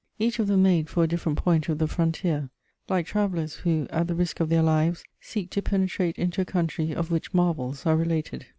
[0.17, 2.49] Each of them made for a different point of the frontier,
[2.89, 6.91] like travellers who, at the risk of their lives, seek to penetrate into a country
[6.91, 8.47] of which marvels are related.